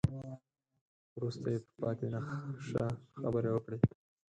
[1.15, 2.83] وروسته يې په پاتې نخشه
[3.19, 3.77] خبرې وکړې.